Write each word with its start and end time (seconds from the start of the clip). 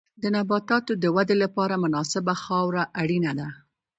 د 0.21 0.23
نباتاتو 0.35 0.91
د 1.03 1.05
ودې 1.15 1.35
لپاره 1.43 1.81
مناسبه 1.83 2.33
خاوره 2.43 2.83
اړینه 3.01 3.31
ده. 3.39 3.47